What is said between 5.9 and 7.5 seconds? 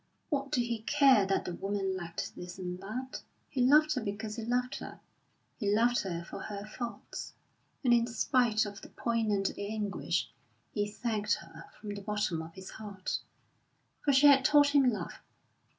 her for her faults.